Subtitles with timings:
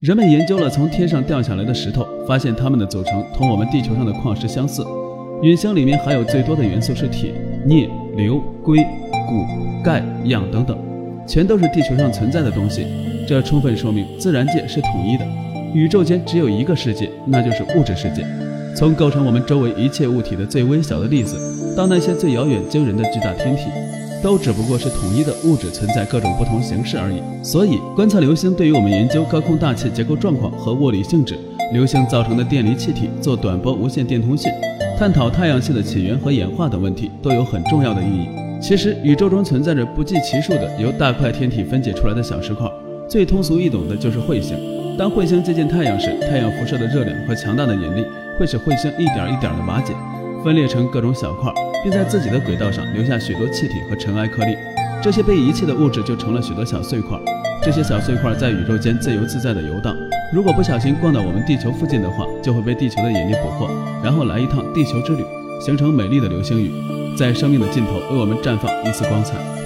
[0.00, 4.82] 人们研究了从天上掉下来的石头，发现它们的组成同我们地球上的矿石相似。
[5.42, 7.34] 陨星里面含有最多的元素是铁、
[7.66, 8.78] 镍、硫、硅、
[9.28, 10.78] 钴、钙、氧等等，
[11.26, 12.86] 全都是地球上存在的东西。
[13.28, 15.26] 这充分说明自然界是统一的，
[15.74, 18.24] 宇宙间只有一个世界，那就是物质世界。
[18.74, 21.36] 从构成我们周围一切物体的最微小的粒子，
[21.76, 23.64] 到那些最遥远惊人的巨大天体。
[24.22, 27.20] 都只不过是统一的物质存在各种不同形式而已。
[27.42, 31.38] 所以，观测流星对于我们研究高空大气结构状况和物理性质、
[31.72, 34.50] 流星造成的电离气体、做短波无线电通讯、
[34.98, 38.28] 探讨太阳系的起源和演化等问题都有很重要的意义。
[38.60, 42.70] 其实，宇宙中存在着不计其数的由大块天体分解出来的小石块，
[43.08, 44.56] 最通俗易懂的就是彗星。
[44.98, 48.04] 当彗星接近太阳时，太阳辐射的热量和强大的引力
[48.38, 49.94] 会使彗星一点一点的瓦解。
[50.44, 54.56] 分裂成各种小块，并在自己的轨道上留下许多气体和尘埃颗粒。
[55.02, 57.18] 这些被遗弃的物质就成了许多小碎块。
[57.62, 59.96] 这些小碎块在宇宙间自由自在地游荡。
[60.32, 63.68] 如果不小心逛到我们地球附近的话，就会被地球的引力捕获，
[64.02, 65.24] 然后来一趟地球之旅，
[65.60, 66.70] 形成美丽的流星雨，
[67.16, 69.60] 在生命的尽头为我们绽放一丝光彩。